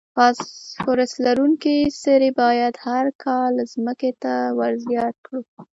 [0.15, 5.41] فاسفورس لرونکي سرې باید هر کال ځمکې ته ور زیات کړو.